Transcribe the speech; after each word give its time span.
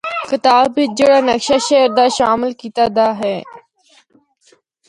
کتاب 0.29 0.63
بچ 0.75 0.89
جڑا 0.97 1.19
نقشہ 1.27 1.57
شہر 1.67 1.89
دا 1.97 2.05
شامل 2.17 2.51
کیتا 2.59 2.85
دا 2.95 3.07
ہے۔ 3.21 3.35